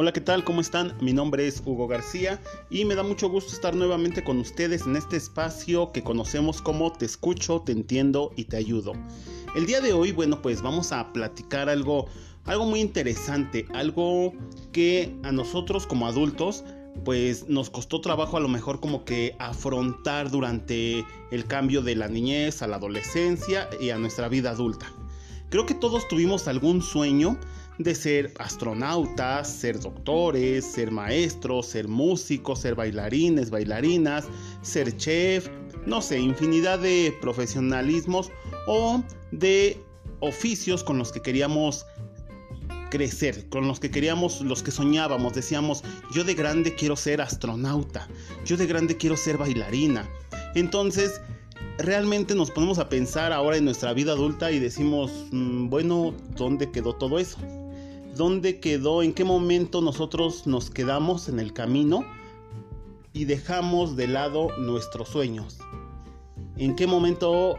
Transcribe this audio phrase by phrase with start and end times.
[0.00, 0.44] Hola, ¿qué tal?
[0.44, 0.96] ¿Cómo están?
[1.00, 2.40] Mi nombre es Hugo García
[2.70, 6.92] y me da mucho gusto estar nuevamente con ustedes en este espacio que conocemos como
[6.92, 8.92] Te escucho, te entiendo y te ayudo.
[9.56, 12.06] El día de hoy, bueno, pues vamos a platicar algo,
[12.44, 14.34] algo muy interesante, algo
[14.70, 16.62] que a nosotros como adultos
[17.04, 22.06] pues nos costó trabajo a lo mejor como que afrontar durante el cambio de la
[22.06, 24.86] niñez a la adolescencia y a nuestra vida adulta.
[25.50, 27.36] Creo que todos tuvimos algún sueño
[27.78, 34.26] de ser astronautas, ser doctores, ser maestros, ser músicos, ser bailarines, bailarinas,
[34.62, 35.48] ser chef,
[35.86, 38.30] no sé, infinidad de profesionalismos
[38.66, 39.80] o de
[40.20, 41.86] oficios con los que queríamos
[42.90, 48.08] crecer, con los que queríamos, los que soñábamos, decíamos, yo de grande quiero ser astronauta,
[48.44, 50.08] yo de grande quiero ser bailarina.
[50.54, 51.20] Entonces,
[51.78, 56.70] realmente nos ponemos a pensar ahora en nuestra vida adulta y decimos, mm, bueno, ¿dónde
[56.70, 57.38] quedó todo eso?
[58.18, 62.04] Dónde quedó, en qué momento nosotros nos quedamos en el camino
[63.12, 65.58] y dejamos de lado nuestros sueños.
[66.56, 67.58] En qué momento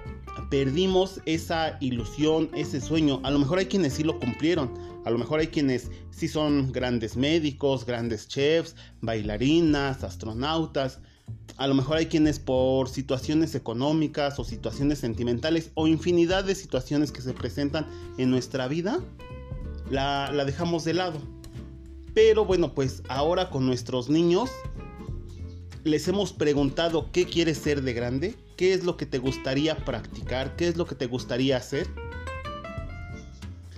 [0.52, 3.22] perdimos esa ilusión, ese sueño.
[3.24, 4.74] A lo mejor hay quienes sí lo cumplieron.
[5.06, 11.00] A lo mejor hay quienes sí son grandes médicos, grandes chefs, bailarinas, astronautas.
[11.56, 17.14] A lo mejor hay quienes por situaciones económicas o situaciones sentimentales o infinidad de situaciones
[17.14, 17.88] que se presentan
[18.18, 19.00] en nuestra vida
[19.90, 21.20] la, dejamos de lado.
[22.14, 24.50] Pero bueno, pues ahora con nuestros niños
[25.84, 30.56] les hemos preguntado qué quieres ser de grande, qué es lo que te gustaría practicar,
[30.56, 31.88] qué es lo que te gustaría hacer.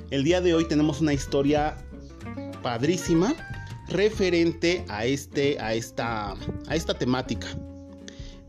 [0.09, 1.77] El día de hoy tenemos una historia
[2.63, 3.33] padrísima
[3.87, 6.33] referente a, este, a, esta,
[6.67, 7.47] a esta temática.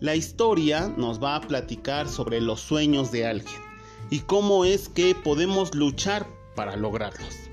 [0.01, 3.61] La historia nos va a platicar sobre los sueños de alguien
[4.11, 7.51] y cómo es que podemos luchar para lograrlos.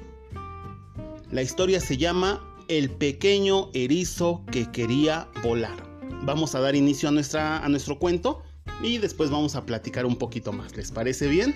[1.31, 5.77] La historia se llama El pequeño erizo que quería volar.
[6.23, 8.41] Vamos a dar inicio a, nuestra, a nuestro cuento
[8.81, 10.75] y después vamos a platicar un poquito más.
[10.75, 11.55] ¿Les parece bien?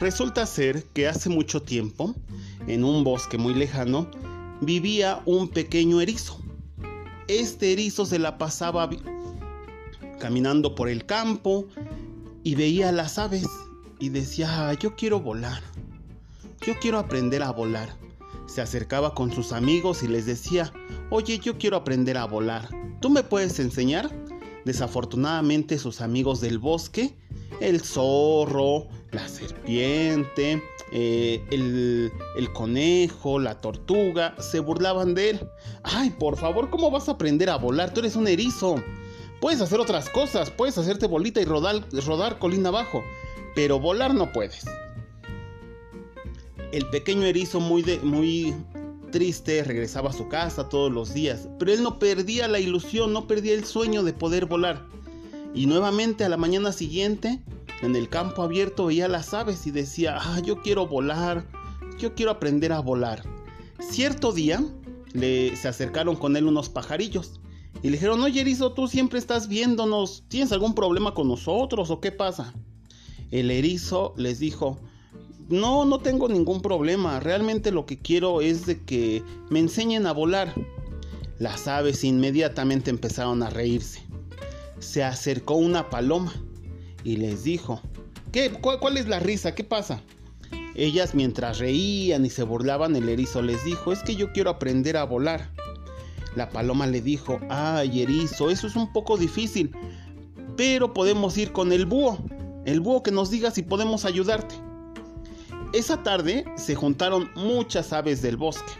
[0.00, 2.14] Resulta ser que hace mucho tiempo,
[2.68, 4.08] en un bosque muy lejano,
[4.60, 6.40] vivía un pequeño erizo
[7.28, 8.88] este erizo se la pasaba
[10.18, 11.66] caminando por el campo
[12.42, 13.46] y veía las aves
[14.00, 15.62] y decía, ah, yo quiero volar,
[16.66, 17.96] yo quiero aprender a volar.
[18.46, 20.72] Se acercaba con sus amigos y les decía,
[21.10, 22.68] oye, yo quiero aprender a volar,
[23.00, 24.10] ¿tú me puedes enseñar?
[24.64, 27.14] Desafortunadamente sus amigos del bosque,
[27.60, 35.40] el zorro, la serpiente, eh, el, el, conejo, la tortuga, se burlaban de él.
[35.82, 37.92] Ay, por favor, ¿cómo vas a aprender a volar?
[37.92, 38.82] Tú eres un erizo.
[39.40, 43.04] Puedes hacer otras cosas, puedes hacerte bolita y rodar, rodar colina abajo,
[43.54, 44.64] pero volar no puedes.
[46.72, 48.54] El pequeño erizo muy, muy
[49.12, 53.26] triste regresaba a su casa todos los días, pero él no perdía la ilusión, no
[53.26, 54.84] perdía el sueño de poder volar.
[55.54, 57.40] Y nuevamente a la mañana siguiente
[57.82, 61.46] en el campo abierto veía las aves y decía, ah, yo quiero volar,
[61.98, 63.22] yo quiero aprender a volar.
[63.80, 64.62] Cierto día
[65.12, 67.40] le, se acercaron con él unos pajarillos
[67.82, 72.00] y le dijeron, oye erizo, tú siempre estás viéndonos, ¿tienes algún problema con nosotros o
[72.00, 72.52] qué pasa?
[73.30, 74.78] El erizo les dijo,
[75.48, 80.12] no, no tengo ningún problema, realmente lo que quiero es de que me enseñen a
[80.12, 80.52] volar.
[81.38, 84.02] Las aves inmediatamente empezaron a reírse.
[84.80, 86.32] Se acercó una paloma
[87.04, 87.80] y les dijo,
[88.32, 88.50] ¿qué?
[88.50, 89.54] ¿Cuál, es la risa?
[89.54, 90.02] ¿Qué pasa?
[90.74, 94.96] Ellas mientras reían y se burlaban, el erizo les dijo, es que yo quiero aprender
[94.96, 95.50] a volar.
[96.36, 99.72] La paloma le dijo, ay erizo, eso es un poco difícil,
[100.56, 102.18] pero podemos ir con el búho,
[102.64, 104.54] el búho que nos diga si podemos ayudarte.
[105.72, 108.72] Esa tarde se juntaron muchas aves del bosque,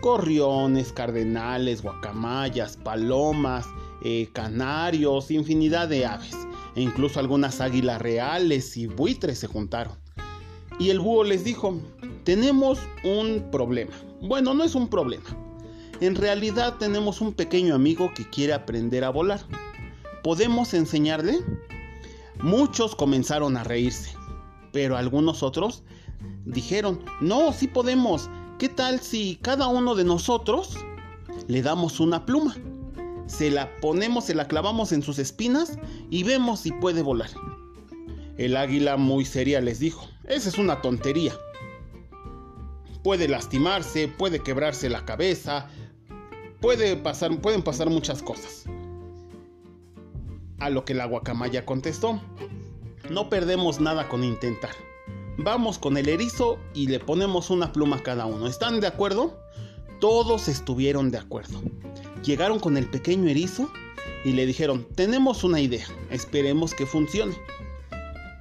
[0.00, 3.66] corriones, cardenales, guacamayas, palomas,
[4.04, 6.34] eh, canarios, infinidad de aves
[6.74, 9.94] e incluso algunas águilas reales y buitres se juntaron.
[10.78, 11.78] Y el búho les dijo,
[12.24, 13.92] tenemos un problema.
[14.20, 15.24] Bueno, no es un problema.
[16.00, 19.40] En realidad tenemos un pequeño amigo que quiere aprender a volar.
[20.22, 21.38] ¿Podemos enseñarle?
[22.40, 24.16] Muchos comenzaron a reírse,
[24.72, 25.84] pero algunos otros
[26.44, 28.28] dijeron, no, sí podemos.
[28.58, 30.76] ¿Qué tal si cada uno de nosotros
[31.46, 32.56] le damos una pluma?
[33.32, 35.78] Se la ponemos, se la clavamos en sus espinas
[36.10, 37.30] y vemos si puede volar.
[38.36, 41.32] El águila muy seria les dijo, esa es una tontería.
[43.02, 45.68] Puede lastimarse, puede quebrarse la cabeza,
[46.60, 48.64] puede pasar, pueden pasar muchas cosas.
[50.58, 52.20] A lo que la guacamaya contestó,
[53.10, 54.72] no perdemos nada con intentar.
[55.38, 58.46] Vamos con el erizo y le ponemos una pluma a cada uno.
[58.46, 59.40] ¿Están de acuerdo?
[60.02, 61.62] Todos estuvieron de acuerdo.
[62.24, 63.70] Llegaron con el pequeño erizo
[64.24, 67.36] y le dijeron, tenemos una idea, esperemos que funcione.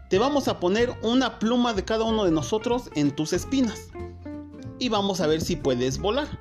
[0.09, 3.89] Te vamos a poner una pluma de cada uno de nosotros en tus espinas
[4.79, 6.39] y vamos a ver si puedes volar.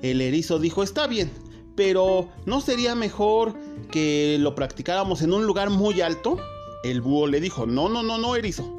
[0.00, 1.30] El erizo dijo, está bien,
[1.76, 3.54] pero ¿no sería mejor
[3.90, 6.38] que lo practicáramos en un lugar muy alto?
[6.84, 8.78] El búho le dijo, no, no, no, no, erizo.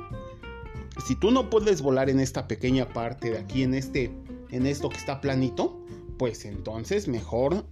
[1.06, 4.23] Si tú no puedes volar en esta pequeña parte de aquí, en este,
[4.54, 5.84] en esto que está planito,
[6.18, 7.66] pues entonces mejor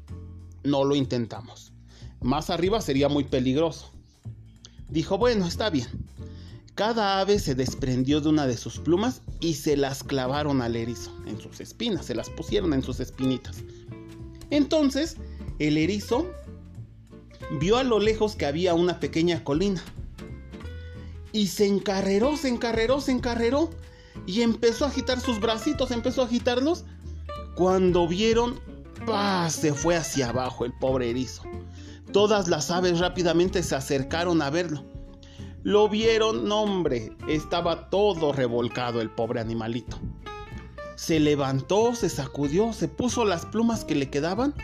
[0.64, 1.72] no lo intentamos.
[2.22, 3.92] Más arriba sería muy peligroso.
[4.90, 5.88] Dijo, bueno, está bien.
[6.74, 11.12] Cada ave se desprendió de una de sus plumas y se las clavaron al erizo
[11.28, 13.58] en sus espinas, se las pusieron en sus espinitas.
[14.50, 15.18] Entonces,
[15.60, 16.32] el erizo
[17.60, 19.84] vio a lo lejos que había una pequeña colina.
[21.32, 23.70] Y se encarreró, se encarreró, se encarreró.
[24.26, 26.86] Y empezó a agitar sus bracitos, empezó a agitarlos.
[27.56, 28.60] Cuando vieron,
[29.06, 29.50] ¡pah!
[29.50, 31.44] se fue hacia abajo el pobre erizo.
[32.12, 34.84] Todas las aves rápidamente se acercaron a verlo.
[35.64, 40.00] Lo vieron, hombre, estaba todo revolcado el pobre animalito.
[40.96, 44.56] Se levantó, se sacudió, se puso las plumas que le quedaban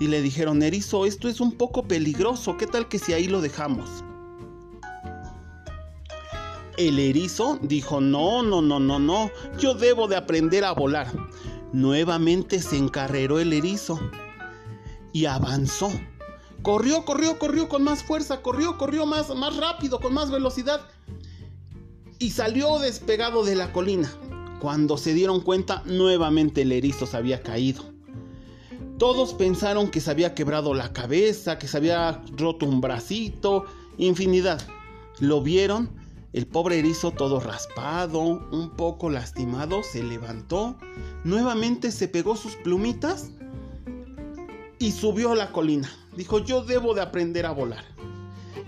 [0.00, 3.40] y le dijeron, Erizo, esto es un poco peligroso, ¿qué tal que si ahí lo
[3.40, 4.04] dejamos?
[6.80, 11.12] El erizo dijo, no, no, no, no, no, yo debo de aprender a volar.
[11.74, 14.00] Nuevamente se encarreró el erizo
[15.12, 15.92] y avanzó.
[16.62, 20.80] Corrió, corrió, corrió con más fuerza, corrió, corrió más, más rápido, con más velocidad.
[22.18, 24.10] Y salió despegado de la colina.
[24.58, 27.84] Cuando se dieron cuenta, nuevamente el erizo se había caído.
[28.96, 33.66] Todos pensaron que se había quebrado la cabeza, que se había roto un bracito,
[33.98, 34.62] infinidad.
[35.18, 35.99] Lo vieron,
[36.32, 40.76] el pobre erizo todo raspado, un poco lastimado, se levantó,
[41.24, 43.30] nuevamente se pegó sus plumitas
[44.78, 45.90] y subió a la colina.
[46.16, 47.84] Dijo, yo debo de aprender a volar.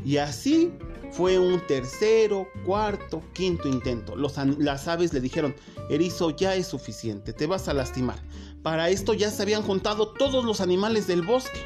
[0.04, 0.72] Y así
[1.12, 4.16] fue un tercero, cuarto, quinto intento.
[4.16, 5.54] las aves le dijeron,
[5.88, 8.18] Erizo, ya es suficiente, te vas a lastimar.
[8.62, 11.60] Para esto ya se habían juntado todos los animales del bosque.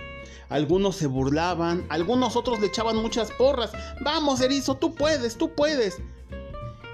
[0.48, 3.72] Algunos se burlaban, algunos otros le echaban muchas porras.
[4.02, 5.96] Vamos, Erizo, tú puedes, tú puedes.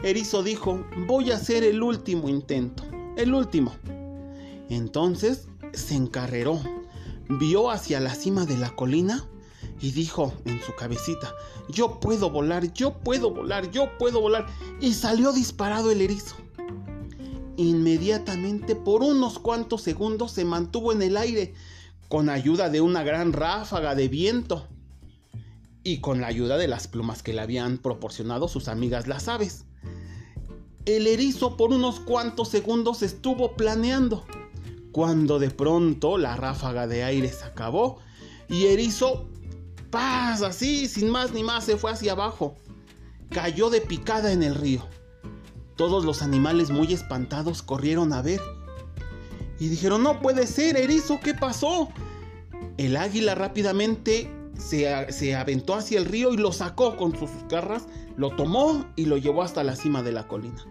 [0.02, 2.82] Erizo dijo, voy a hacer el último intento,
[3.16, 3.72] el último.
[4.68, 6.60] Entonces se encarreró,
[7.28, 9.28] vio hacia la cima de la colina
[9.80, 11.34] y dijo en su cabecita,
[11.68, 14.46] yo puedo volar, yo puedo volar, yo puedo volar.
[14.80, 16.36] Y salió disparado el erizo.
[17.56, 21.54] Inmediatamente, por unos cuantos segundos, se mantuvo en el aire
[22.12, 24.68] con ayuda de una gran ráfaga de viento
[25.82, 29.64] y con la ayuda de las plumas que le habían proporcionado sus amigas las aves.
[30.84, 34.26] El erizo por unos cuantos segundos estuvo planeando,
[34.92, 38.00] cuando de pronto la ráfaga de aire se acabó
[38.46, 39.26] y Erizo
[39.90, 40.42] ¡Paz!
[40.42, 42.56] Así, sin más ni más, se fue hacia abajo.
[43.30, 44.86] Cayó de picada en el río.
[45.76, 48.42] Todos los animales muy espantados corrieron a ver.
[49.62, 51.88] Y dijeron, no puede ser, erizo, ¿qué pasó?
[52.78, 57.86] El águila rápidamente se, se, aventó hacia el río y lo sacó con sus garras,
[58.16, 60.64] lo tomó y lo llevó hasta la cima de la colina.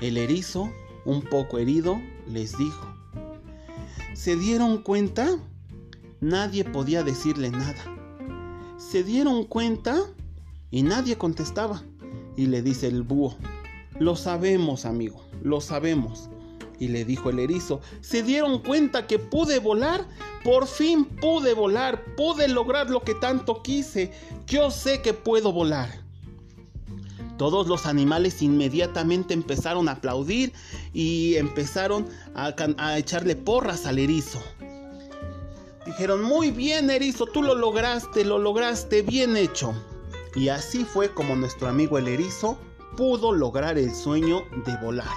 [0.00, 0.72] El erizo,
[1.04, 2.94] un poco herido, les dijo,
[4.14, 5.38] ¿se dieron cuenta?
[6.20, 7.94] Nadie podía decirle nada
[8.94, 9.96] se dieron cuenta
[10.70, 11.82] y nadie contestaba.
[12.36, 13.36] Y le dice el búho,
[13.98, 16.30] lo sabemos amigo, lo sabemos.
[16.78, 20.06] Y le dijo el erizo, ¿se dieron cuenta que pude volar?
[20.42, 24.12] Por fin pude volar, pude lograr lo que tanto quise.
[24.46, 26.04] Yo sé que puedo volar.
[27.38, 30.52] Todos los animales inmediatamente empezaron a aplaudir
[30.92, 34.40] y empezaron a, a echarle porras al erizo.
[35.84, 39.74] Dijeron, muy bien, Erizo, tú lo lograste, lo lograste, bien hecho.
[40.34, 42.58] Y así fue como nuestro amigo el Erizo
[42.96, 45.14] pudo lograr el sueño de volar.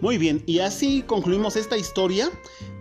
[0.00, 2.30] Muy bien, y así concluimos esta historia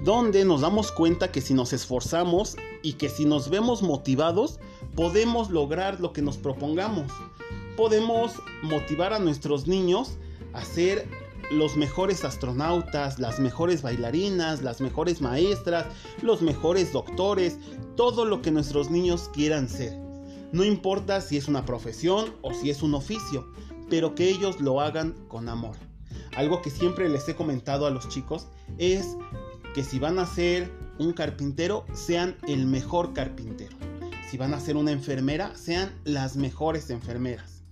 [0.03, 4.59] donde nos damos cuenta que si nos esforzamos y que si nos vemos motivados,
[4.95, 7.11] podemos lograr lo que nos propongamos
[7.79, 10.17] podemos motivar a nuestros niños
[10.51, 11.07] a ser
[11.49, 15.85] los mejores astronautas, las mejores bailarinas, las mejores maestras,
[16.21, 17.57] los mejores doctores,
[17.95, 19.97] todo lo que nuestros niños quieran ser.
[20.51, 23.47] No importa si es una profesión o si es un oficio,
[23.89, 25.88] pero que ellos lo hagan con amor.
[26.35, 29.17] Algo que siempre les he comentado a los chicos es
[29.73, 33.75] que si van a ser un carpintero, sean el mejor carpintero.
[34.29, 37.63] Si van a ser una enfermera, sean las mejores enfermeras.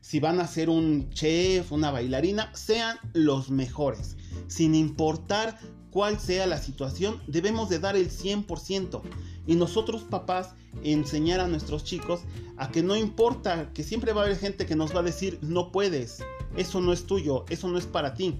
[0.00, 4.16] Si van a ser un chef, una bailarina, sean los mejores.
[4.48, 5.58] Sin importar
[5.90, 9.00] cuál sea la situación, debemos de dar el 100%.
[9.46, 10.50] Y nosotros papás
[10.82, 12.20] enseñar a nuestros chicos
[12.56, 15.38] a que no importa, que siempre va a haber gente que nos va a decir,
[15.40, 16.22] no puedes,
[16.56, 18.36] eso no es tuyo, eso no es para ti.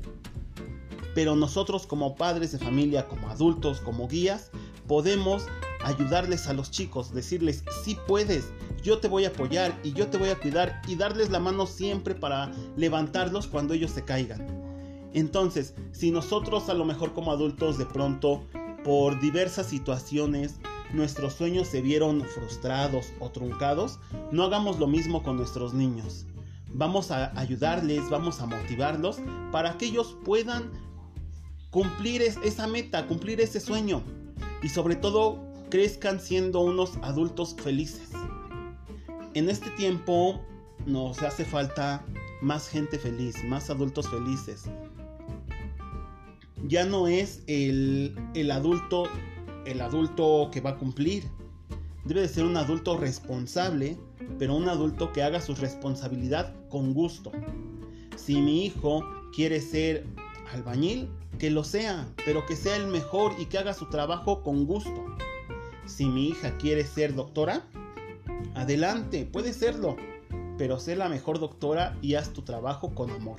[1.14, 4.50] Pero nosotros como padres de familia, como adultos, como guías,
[4.86, 5.46] podemos
[5.84, 8.46] ayudarles a los chicos, decirles, sí puedes,
[8.82, 11.66] yo te voy a apoyar y yo te voy a cuidar y darles la mano
[11.66, 14.64] siempre para levantarlos cuando ellos se caigan.
[15.12, 18.42] Entonces, si nosotros a lo mejor como adultos de pronto,
[18.82, 20.56] por diversas situaciones,
[20.92, 23.98] nuestros sueños se vieron frustrados o truncados,
[24.32, 26.26] no hagamos lo mismo con nuestros niños.
[26.74, 29.18] Vamos a ayudarles, vamos a motivarlos
[29.52, 30.70] para que ellos puedan
[31.70, 34.02] cumplir esa meta, cumplir ese sueño
[34.62, 35.40] y sobre todo
[35.70, 38.10] crezcan siendo unos adultos felices.
[39.34, 40.40] En este tiempo
[40.86, 42.04] nos hace falta
[42.42, 44.64] más gente feliz, más adultos felices.
[46.66, 49.08] Ya no es el, el adulto
[49.64, 51.24] el adulto que va a cumplir.
[52.04, 53.98] Debe de ser un adulto responsable,
[54.38, 57.32] pero un adulto que haga su responsabilidad con gusto.
[58.16, 59.02] Si mi hijo
[59.34, 60.04] quiere ser
[60.52, 64.66] albañil, que lo sea, pero que sea el mejor y que haga su trabajo con
[64.66, 65.04] gusto.
[65.86, 67.66] Si mi hija quiere ser doctora,
[68.54, 69.96] adelante, puede serlo,
[70.56, 73.38] pero sé la mejor doctora y haz tu trabajo con amor.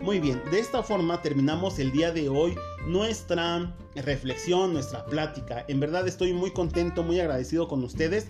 [0.00, 2.54] Muy bien, de esta forma terminamos el día de hoy
[2.86, 5.64] nuestra reflexión, nuestra plática.
[5.66, 8.26] En verdad estoy muy contento, muy agradecido con ustedes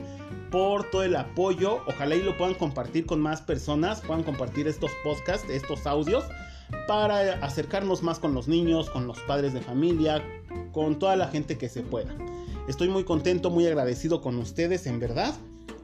[0.55, 1.81] por todo el apoyo.
[1.89, 6.23] Ojalá y lo puedan compartir con más personas, puedan compartir estos podcasts, estos audios,
[6.87, 10.23] para acercarnos más con los niños, con los padres de familia,
[10.71, 12.15] con toda la gente que se pueda.
[12.69, 15.35] Estoy muy contento, muy agradecido con ustedes, en verdad.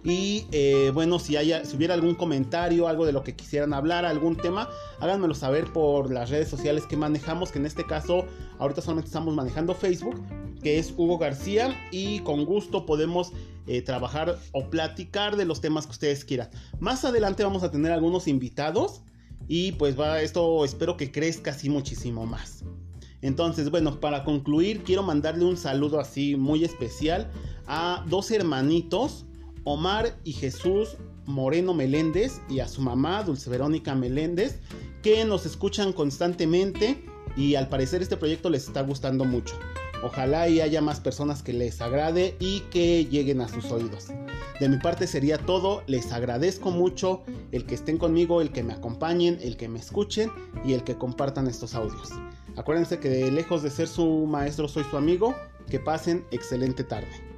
[0.05, 4.05] Y eh, bueno, si, haya, si hubiera algún comentario, algo de lo que quisieran hablar,
[4.05, 4.69] algún tema,
[5.01, 8.25] háganmelo saber por las redes sociales que manejamos, que en este caso
[8.61, 10.15] ahorita solamente estamos manejando Facebook,
[10.63, 13.33] que es Hugo García, y con gusto podemos
[13.67, 16.51] eh, trabajar o platicar de los temas que ustedes quieran.
[16.79, 19.03] Más adelante vamos a tener algunos invitados
[19.49, 22.65] y pues va, esto espero que crezca así muchísimo más.
[23.23, 27.31] Entonces, bueno, para concluir, quiero mandarle un saludo así muy especial
[27.67, 29.27] a dos hermanitos
[29.65, 34.59] Omar y Jesús Moreno Meléndez y a su mamá, Dulce Verónica Meléndez,
[35.03, 37.05] que nos escuchan constantemente
[37.37, 39.55] y al parecer este proyecto les está gustando mucho.
[40.03, 44.09] Ojalá y haya más personas que les agrade y que lleguen a sus oídos.
[44.59, 48.73] De mi parte sería todo, les agradezco mucho el que estén conmigo, el que me
[48.73, 50.31] acompañen, el que me escuchen
[50.65, 52.11] y el que compartan estos audios.
[52.57, 55.35] Acuérdense que lejos de ser su maestro soy su amigo,
[55.69, 57.30] que pasen excelente tarde.